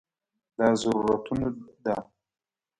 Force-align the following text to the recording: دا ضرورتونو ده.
دا 0.57 0.67
ضرورتونو 0.81 1.47
ده. 1.83 1.95